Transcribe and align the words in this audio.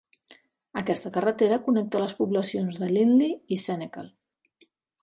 Aquesta 0.81 1.11
carretera 1.17 1.59
connecta 1.67 2.01
les 2.05 2.17
poblacions 2.23 2.81
de 2.85 2.91
Lindley 2.97 3.39
i 3.59 3.61
Senekal. 3.67 4.15